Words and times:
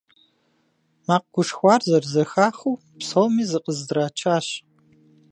Макъ 1.07 1.27
гушхуар 1.33 1.81
зэрызэхахыу, 1.89 2.81
псоми 2.99 3.43
зыкъыздрачащ. 3.49 4.47